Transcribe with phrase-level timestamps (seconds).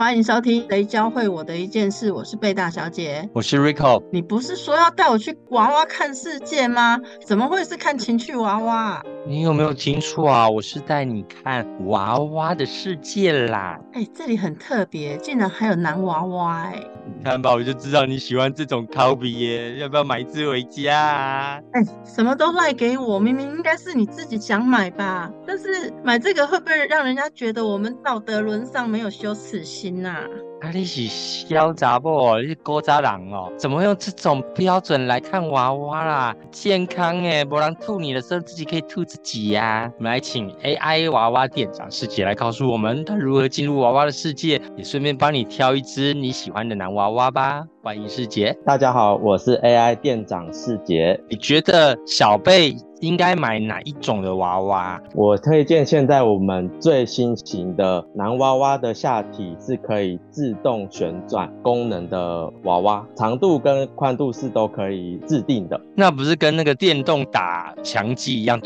[0.00, 4.02] 欢迎收听《谁教会我的一件事》，我是贝大小姐，我是 Rico。
[4.10, 6.98] 你不是说要带我去娃娃看世界吗？
[7.22, 9.02] 怎么会是看情趣娃娃？
[9.28, 10.48] 你有没有听错啊？
[10.48, 13.78] 我是带你看娃娃的世界啦！
[13.92, 16.82] 哎，这里很特别，竟然还有男娃娃哎！
[17.18, 21.60] 你看吧，我就知道你喜欢这种 copy 耶，要不要买一只回家啊？
[21.72, 25.30] 哎，什么都赖给我，明明应该是你自己想买吧？
[25.46, 30.28] 但是买这个会不会让人家觉得我们道德沦丧，没有羞耻心呐？
[30.28, 30.49] 啊！
[30.72, 32.36] 你是小杂不？
[32.38, 33.50] 你是高渣人哦？
[33.56, 36.36] 怎么用这种标准来看娃娃啦？
[36.52, 39.90] 健康诶，不然吐你的时候自己可以吐自己呀。
[39.96, 47.64] 我们来请 AI 娃娃店长师姐来告诉我们，他如何进入娃娃的世界，也顺便帮你挑一只你喜欢的男娃娃吧。
[47.82, 48.56] 欢迎师姐。
[48.64, 51.18] 大家好，我是 AI 店长师姐。
[51.28, 52.76] 你觉得小贝？
[53.00, 55.00] 应该买哪一种的娃娃？
[55.14, 65.80] 我推荐现在我们最新型的男娃娃的下体是可以自动旋转功能的娃娃，长度跟宽度是都可以制定的。
[65.94, 68.60] 那不是跟那个电动打墙机一样，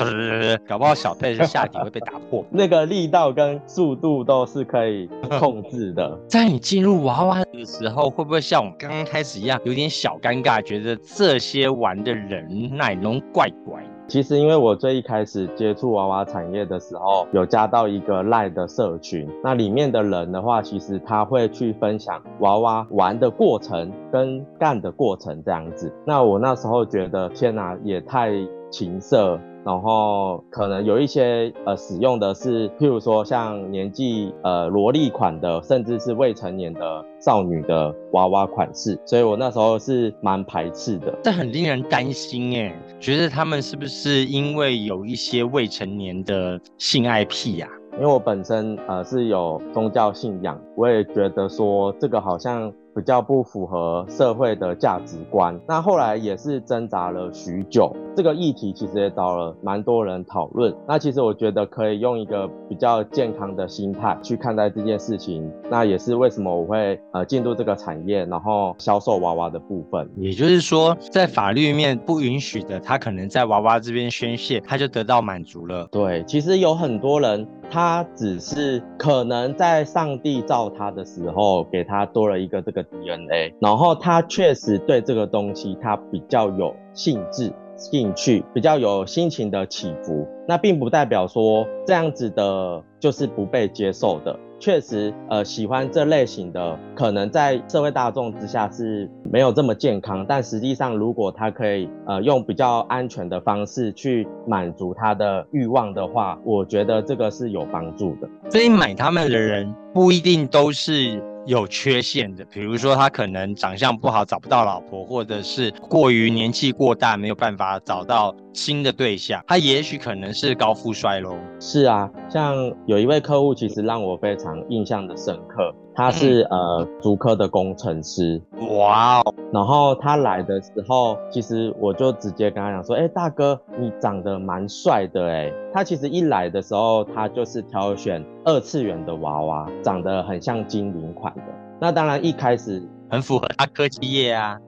[0.66, 2.44] 搞不好小贝的下体会被打破。
[2.50, 6.18] 那个力道跟速度都是可以控制的。
[6.28, 13.82] 在你进入娃娃的时候，会不会像我们刚刚开始一样，有点小尴尬，觉得这些玩的人奶龙怪怪？
[14.06, 25.90] 其实，因为我最一开始接触娃娃产业的时候，有加到一个赖的社群，那里面的人的话，其实他会去分享娃娃玩的过程跟干的过程这样子。
[26.04, 28.32] 那我那时候觉得，天哪，也太
[28.70, 29.40] 情色。
[29.64, 41.12] 然后可能有一些呃使用的是，譬如说像年纪呃萝莉款的，甚至是未成年的少女的娃娃款式，所以我那时候是蛮排斥的。
[41.22, 47.68] 这很令人担心哎，觉得他们是不是因为有一些未成年的性爱癖呀？
[47.94, 52.70] 因为我本身呃是有宗教信仰，我也觉得说这个好像。
[52.94, 60.74] 比较不符合社会的价值观，那后来也是挣扎了许久，这个议题其实也找了蛮多人讨论。
[60.86, 70.08] 那其实我觉得可以用一个比较健康的心态去看待这件事情，那也是为什么我会呃进入这个产业，然后销售娃娃的部分。
[70.16, 75.88] 也就是说，在法律面不允许的，他可能在娃娃这边宣泄，他就得到满足了。
[75.90, 77.46] 对，其实有很多人。
[77.70, 90.26] 他只是可能在上帝造他的时候，给他多了一个这个 DNA，然后他确实对这个东西他比较有兴致、兴趣，比较有心情的起伏。
[90.46, 94.38] 那并不代表说这样子的就是不被接受的。
[94.64, 100.24] 确实，呃，喜欢这类型的，可能在社会大众之下是没有这么健康。
[100.26, 108.28] 但实际上，如果他可以，呃，用比较安全的方式去满足他的欲望的话，我觉得这个是有帮助的。
[108.50, 111.22] 所以买他们的人不一定都是。
[111.46, 119.42] 有缺陷的，比如说他可能长相不好，找不到老婆，或者是过于年纪过大，没有办法找到新的对象。
[119.46, 121.36] 他也许可能是高富帅喽。
[121.60, 122.54] 是啊，像
[122.86, 125.74] 有一位客户，其实让我非常印象的深刻。
[125.96, 128.42] 他是呃，足科的工程师。
[128.76, 129.34] 哇哦！
[129.52, 141.42] 然后他来的时候，其实我就直接跟他讲说：“哎，大哥，你长得蛮帅的哎。”他其实一来的时候，他就是挑选二次元的娃娃，长得很像精灵款的。
[141.80, 142.82] 那当然一开始。
[143.10, 144.58] 很符合他科技业啊，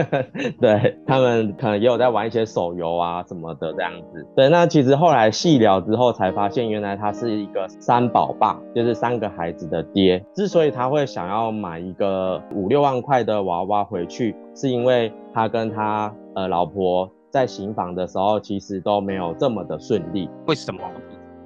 [0.60, 4.26] 对他们可能也有在玩一些手游啊什么的这样子。
[4.36, 10.22] 对，那其实后来细聊之后才发现，原来他是一个三宝爸，就是三个孩子的爹。
[10.34, 20.28] 之所以他会想要买一个五六万块的娃娃回去，是因为他跟他呃老婆在行房的时候，其实都没有这么的顺利。
[20.46, 20.80] 为什么？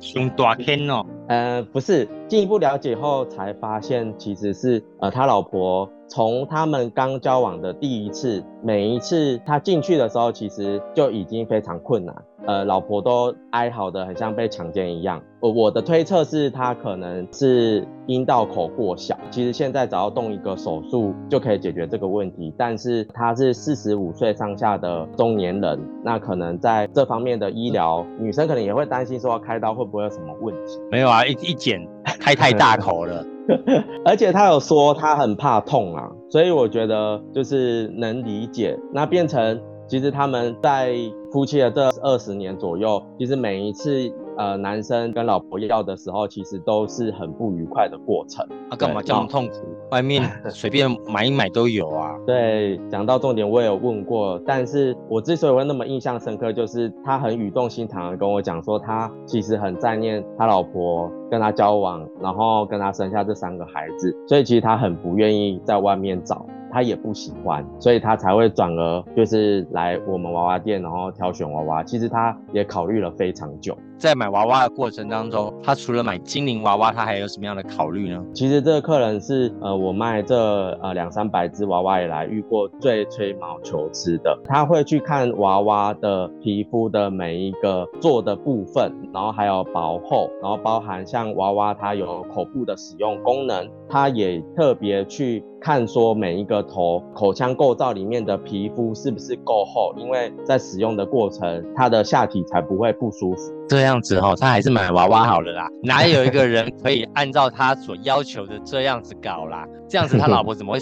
[0.00, 1.04] 胸大天哦？
[1.28, 5.88] 呃，不是，进一步了解后才发现，其实是呃他老婆。
[6.09, 12.15] 从他们刚交往的第一次，每一次他进去的时候，其实就已经非常困难。
[12.47, 15.21] 呃，老婆都哀嚎的很像被强奸一样。
[15.41, 19.15] 我我的推测是，他可能是阴道口过小。
[19.31, 22.51] 其实现在只要动一个手术就可以解决这个问题。
[22.57, 30.81] 但是他是四十五岁上下的中年人，那可能在这方面的医疗，女生可能也会担心说开刀会不会有什么问题？
[30.91, 31.87] 没有啊，一一剪
[32.21, 33.25] 开太大口了。
[34.05, 38.78] 而且他有说他很怕痛啊，所以我觉得就是能理解。
[38.93, 40.95] 那变成其实他们在
[41.33, 44.13] 夫妻的这二十年左右，其实每一次。
[44.39, 48.47] 呃男生跟老婆要的时候，其实都是很不愉快的过程。
[48.71, 49.54] 啊，干嘛这么痛苦？
[49.91, 52.15] 外面 随便买一买都有啊。
[52.25, 66.45] 对，讲到重点，我也有问过，但是我之所以会那么印象深刻，就是他很语重心长的跟我讲说，他其实很在念他老婆跟他交往，然后跟他生下这三个孩子，所以其实他很不愿意在外面找。
[66.71, 71.83] 他也不喜欢，所以他才会转而就是来我们娃娃店，然后挑选娃娃。
[71.83, 73.75] 其实他也考虑了非常久。
[73.97, 78.22] 在买娃娃的过程当中，他除了买精灵娃娃，他还有什么样的考虑呢？
[78.34, 80.36] 其实这个客人是呃，我卖这
[80.83, 84.39] 呃两三百只娃娃以来遇过最吹毛求疵的。
[84.45, 103.53] 他会去看娃娃的皮肤的每一个做的部分，然后还有薄厚，然后包含像娃娃它有口部的使用功能，他也特别去看说每一个头口腔构造里面的皮肤是不是够厚，因为在使用的过程，它的下体才不会不舒服。
[103.69, 105.69] 这样子哈，他还是买娃娃好了啦。
[105.84, 109.66] 哪有一个人可以按照他所要求的这样子搞啦？
[109.87, 110.78] 这样子他老婆怎么会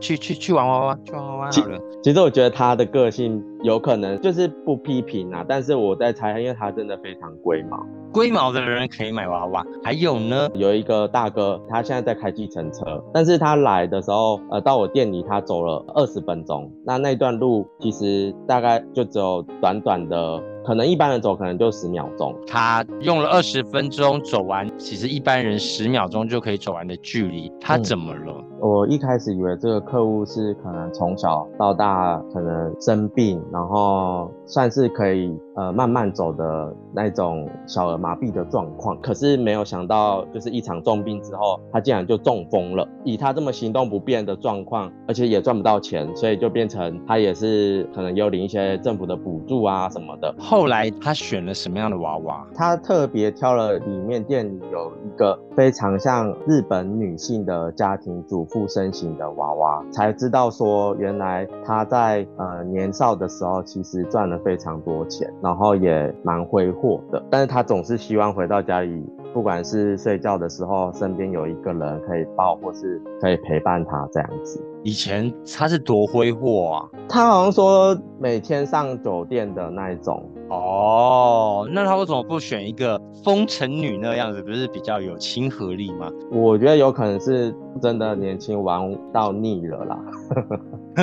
[0.00, 0.98] 去去去玩娃娃？
[1.04, 1.78] 去玩娃娃好了。
[2.00, 7.84] 其实我觉得他的个性有可能就是不批评啊，但是我在猜，因为他真的非常龟毛。
[8.12, 9.66] 龟毛的人可以买娃娃。
[9.82, 14.17] 还有呢，有一个大哥，他现在在开计程车，但是他来的时候，
[14.50, 16.70] 呃，到我店里他走了二十分钟。
[16.84, 20.42] 那那段路其实大概就只有短短的。
[20.64, 28.34] 可能一般人走可能就十秒钟，他用了二十分钟走完，其实一般人十秒钟就可以走完的距离，他怎么了？
[28.60, 42.88] 我一开始以为这个客户是可能从小到大可能生病，然后算是可以呃慢慢走的那种小儿麻痹的状况，可是没有想到就是一场重病之后，他竟然就中风了。
[43.04, 50.34] 以他这么行动不便的状况，而且也赚不到钱，所以就变成他也是可能要领一些政府的补助啊什么的。
[50.38, 52.46] 后来他选了什么样的娃娃？
[52.54, 67.22] 他特别挑了里面店里有一个非常像日本女性的家庭主妇身形的娃娃，才知道说原来他在呃年少的时候其实赚了非常多钱，然后也蛮挥霍的。
[67.30, 74.64] 但是他总是希望回到家里，不管是睡觉的时候，身边有一个人可以抱，或是可以陪伴他这样子。
[74.84, 76.88] 以前他是多挥霍啊！
[77.08, 80.24] 他好像说每天上酒店的那一种。
[80.48, 84.40] 哦，那他为什么不选一个风尘女那样子？
[84.42, 86.10] 不是比较有亲和力吗？
[86.30, 89.98] 我觉得有可能是真的年轻玩到腻了啦。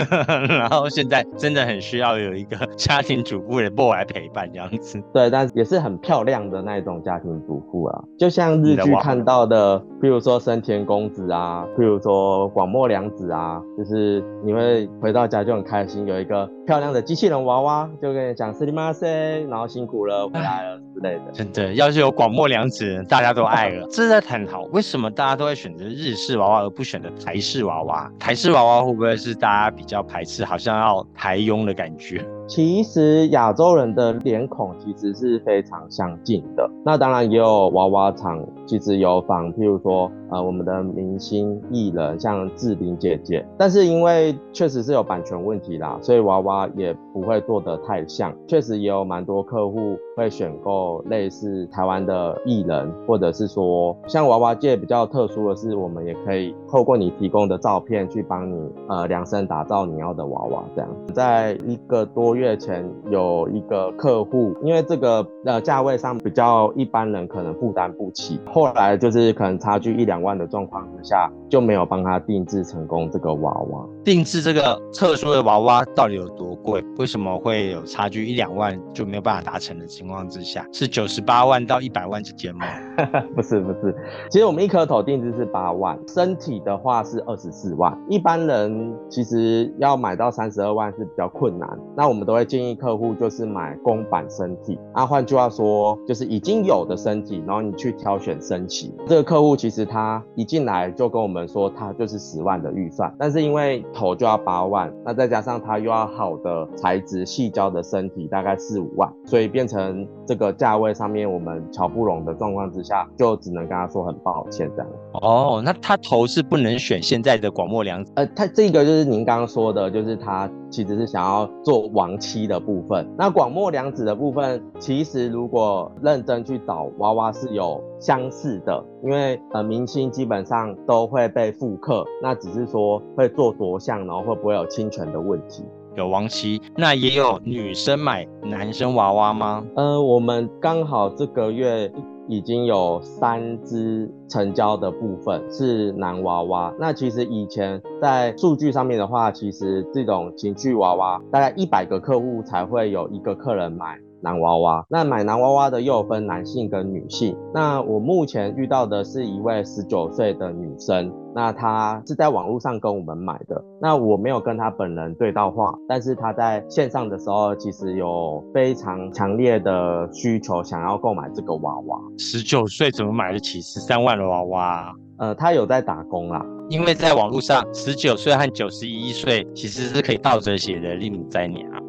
[0.47, 5.01] 然后现在真的很需要有一个家庭主妇的过来陪伴这样子。
[5.13, 19.07] 对，但也是很漂亮的那种家庭主妇啊，就像日剧看到的，譬如说生田公子啊，譬如说广末凉子啊，就是你会回到家就很开心，有一个漂亮的机器人娃娃，就跟你讲斯里马塞，
[19.49, 21.31] 然后辛苦了回来了之类的。
[21.31, 23.87] 真的，要是有广末凉子，大家都爱了。
[23.91, 28.11] 这 是在探讨为什么大家都会选择日式娃娃而不选择台式娃娃？
[28.19, 32.25] 台式娃娃会不会是大家比较排斥，好像要台佣的感觉？
[32.47, 36.69] 其实亚洲人的脸孔其实是非常相近的。
[36.83, 43.45] 那当然也有娃娃厂，其实有仿，譬如说呃我们的明星艺人，像志玲姐姐。
[43.57, 48.31] 但是因为确实是有版权问题啦，所以娃娃也不会做得太像。
[48.47, 60.63] 确实也有蛮多客户会选购类似台湾的艺人，或者是说像娃娃界比较特殊的是，我们也可以透过你提供的照片去帮你呃量身打造你要的娃娃。
[60.75, 62.35] 这样，在一个多。
[62.35, 73.87] 月前有一个客户，因为这个呃价位上比较一般人可能负担不起，后来就是可能差距一两万的状况之下，就没有帮他定制成功这个娃娃。
[74.05, 76.79] 定制这个特殊的娃娃到底有多贵？
[76.97, 82.67] 为什么会有差距一两万就没有办法达成的情况之下，是九十八万到一百万之间吗？
[83.33, 83.95] 不是不是，
[84.29, 87.97] 其实我们一颗头定制是八万，身体的话是二十四万。
[88.09, 92.25] 一般人其实要买到三十二万是比较困难，那我们。
[92.25, 98.91] 都会建议客户就是买公版身体，啊，换句话说就是已经有的身体，然后你去挑选升级。
[99.05, 114.87] 这个客户其实他一进来就跟我们说，他就是十万的预算，但是因为头就要八万，那再加上他又要好的材质、细胶的身体，大概四五万，所以变成这个价位上面我们瞧不拢的状况之下，就只能跟他说很抱歉这样。
[115.21, 135.63] 哦，那他头是不能选现在的广末凉子，呃，他这个就是您刚刚说的，就是他其实是想要做亡妻的部分，那广末凉子的部分，其实如果认真去找娃娃是有相似的，因为呃明星基本上都会被复刻，那只是说会做多像，然后会不会有侵权的问题。
[135.95, 139.65] 有亡妻，那也有女生买男生娃娃吗？
[139.77, 141.89] 呃，我们刚好这个月
[142.27, 146.73] 已经有三只成交的部分是男娃娃。
[146.79, 153.99] 那其实以前在数据上面的话，其实这种情趣娃娃大概一百个客户才会有一个客人买。
[154.25, 157.37] 男娃娃，那买男娃娃的又分男性跟女性。
[157.53, 163.63] 那我目前遇到的是一位十九岁的女生，那她是在网络上跟我们买的。
[163.79, 172.01] 那我没有跟她本人对到话，但是她在线上的时候，其实有非常强烈的需求，想要购买这个娃娃。
[172.17, 174.91] 十九岁怎么买得起十三万的娃娃？
[175.19, 181.79] 呃，她有在打工啦，因为在网络上，十九岁和九十一岁其实是可以倒着写的，令在你啊。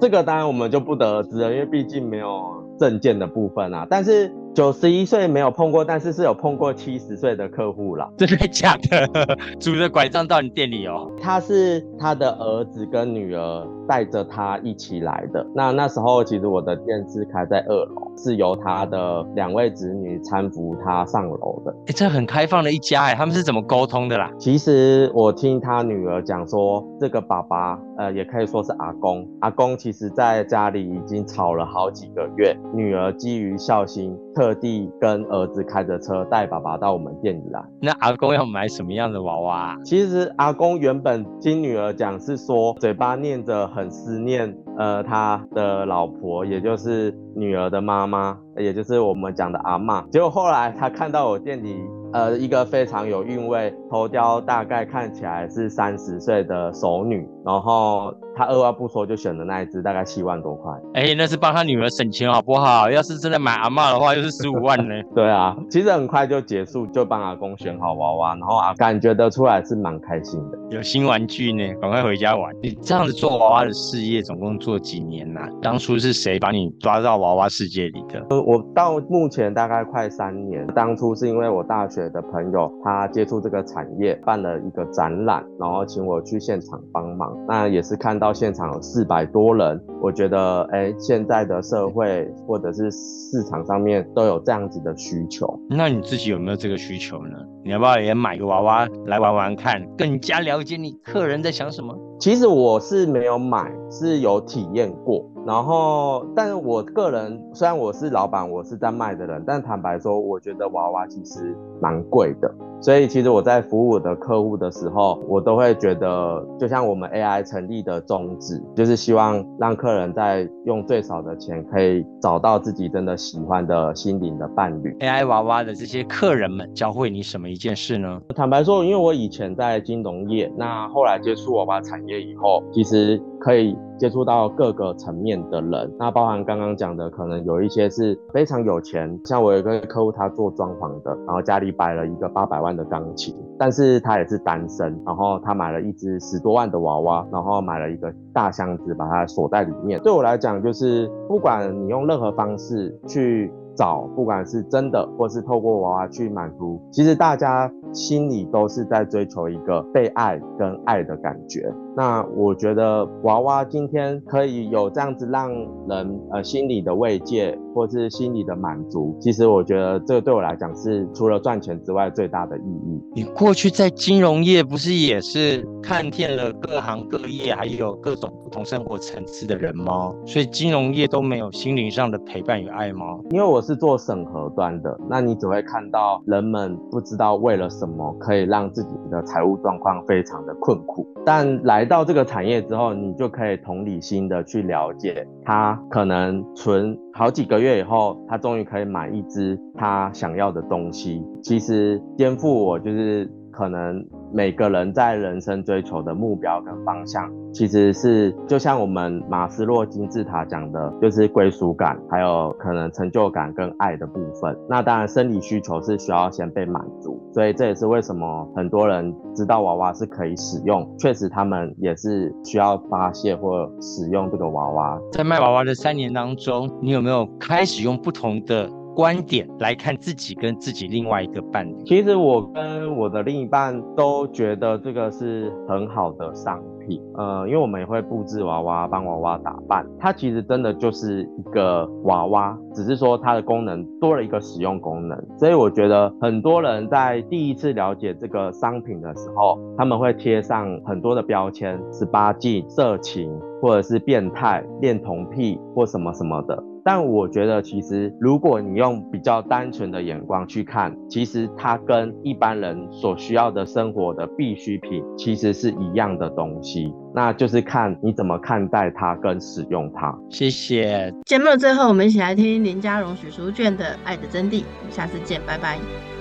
[0.00, 3.86] 这个当然我们就不得而知了，因为毕竟没有证件的部分啊。
[3.88, 8.08] 但是九十一岁没有碰过，但是是有碰过七十岁的客户了。
[8.16, 9.36] 真的假的？
[9.60, 11.10] 拄着拐杖到你店里哦？
[11.20, 15.46] 他是他的儿子跟女儿带着他一起来的。
[15.54, 21.72] 那那时候其实我的店是开在二楼，是由他的两位子女搀扶他上楼的。
[21.86, 24.28] 哎，这很开放的一家哎，他们是怎么沟通的啦？
[24.38, 27.78] 其实我听他女儿讲说，这个爸爸。
[27.98, 29.28] 呃，也可以说是阿公。
[29.40, 37.62] 阿公其实在家里已经吵了好几个月，女儿基于孝心，特地跟儿子开着车带爸爸到我们店里来。
[37.80, 39.76] 那阿公要买什么样的娃娃？
[39.84, 50.02] 其实阿公原本听女儿讲是说，嘴巴念着很思念，呃，他的老婆，也就是女儿的妈妈，也就是我们讲的阿妈。
[50.10, 51.76] 结果后来他看到我店里。
[52.10, 60.72] 呃，一个非常有韵味，头雕大概看起来是三十岁的熟女，然后他二话不说就选了那一只，大概七万多块。
[60.94, 62.90] 哎，那是帮他女儿省钱好不好？
[62.90, 64.94] 要是真的买阿妈的话，又是十五万呢。
[65.14, 72.54] 对啊，其实很快就结束，就帮阿公选好娃娃，然后啊，感觉得出来是蛮开心的，有新玩具呢，赶快回家玩。
[72.62, 75.40] 你这样子做娃娃的事业，总共做几年呐？
[75.62, 78.24] 当初是谁把你抓到娃娃世界里的？
[78.30, 80.66] 呃，我到目前大概快三年。
[80.74, 82.08] 当初是因为我大学。
[82.08, 87.36] 的朋友，他接触这个产业，办了一个展览，然后请我去现场帮忙。
[87.46, 95.58] 那也是看到现场有四百多人，我觉得，哎，现在的社会或者是市场上面都有这样子的需求。
[95.68, 97.36] 那你自己有没有这个需求呢？
[97.64, 101.94] 你要不要也买个娃娃来玩玩看，更加了解你客人在想什么？
[102.18, 105.24] 其实我是没有买，是有体验过。
[105.46, 112.54] 然后，但是我个人虽然我是老板，我是在卖的人，但坦白说，我觉得娃娃其实蛮贵的。
[112.80, 124.94] 所以其实我在服务我的客户的时候，我都会觉得，就像我们 AI 成立的宗旨，就是希望让客人在用最少的钱，可以找到自己真的喜欢的心灵的伴侣。
[125.00, 128.20] AI 娃娃的这些客人们教会你什么一件事呢？
[128.36, 133.77] 坦白说，因为我以前在金融业，那后来接触娃娃产业以后，其实可以。
[133.98, 150.00] 接触到各个层面的人，那包含刚刚讲的，可能有一些是非常有钱，像我有一个客户，他做装潢的，然后家里摆了一个八百万的钢琴，但是他也是单身，然后他买了一只十多万的娃娃，然后买了一个大箱子，把它锁在里面。
[150.02, 153.52] 对我来讲，就是不管你用任何方式去。
[153.78, 161.70] 找不管是真的，或是透过娃娃去满足，其实大家心里都是在追求一个被爱跟爱的感觉。
[161.94, 165.50] 那我觉得娃娃今天可以有这样子让
[165.88, 173.02] 人呃心理的慰藉，或是心理的满足，其实我觉得这个对我来讲是除了赚钱之外最大的意义。
[173.14, 180.14] 你过去在金融业不是也是看遍了各行各业，还有各种不同生活层次的人吗？
[180.24, 183.18] 所以金融业都没有心灵上的陪伴与爱吗？
[183.30, 183.62] 因为我。
[183.68, 201.24] 是做审核端的，那你只会看到人们不知道为了什么可以让自己的财务状况非常的困苦，但来到这个产业之后，你就可以同理心的去了解，他可能存好几个月以后，他终于可以买一只他想要的东西。
[201.42, 204.04] 其实颠覆我就是可能。
[204.32, 214.56] 每个人在人生追求的目标跟方向，其实是就像我们马斯洛金字塔讲的，就是归属感，还有可能成就感跟爱的部分。
[214.68, 225.00] 那当然，生理需求是需要先被满足，所以这也是为什么很多人知道娃娃是可以使用，确实他们也是需要发泄或使用这个娃娃。
[225.12, 228.68] 在卖娃娃的三年当中，你有没有开始用不同的？
[228.98, 231.84] 观点来看自己跟自己另外一个伴侣？
[231.86, 253.30] 其实我跟我的另一半都觉得这个是很好的商品，呃，因为我们也会布置娃娃，帮娃娃打扮，它其实真的就是一个娃娃，只是说它的功能多了一个使用功能，所以我觉得很多人在第一次了解这个商品的时候，他们会贴上很多的标签，十八禁、色情，
[253.62, 256.60] 或者是变态、恋童癖或什么什么的。
[256.90, 270.18] 但我觉得，其实如果你用比较单纯的眼光去看，其实它跟一般人所需要的生活的必需品其实是一样的东西，那就是看你怎么看待它跟使用它。
[270.30, 271.12] 谢谢。
[271.26, 276.17] 节目的最后，我们一起来听林家荣许淑娟的《爱的真谛》，下次见，拜拜。